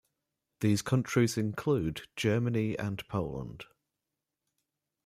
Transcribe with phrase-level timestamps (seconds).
[0.61, 3.65] These countries include Germany and Poland.